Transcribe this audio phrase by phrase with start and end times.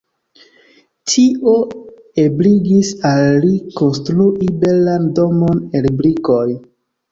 [1.11, 1.53] Tio
[2.23, 3.53] ebligis al li
[3.83, 6.45] konstrui belan domon el brikoj.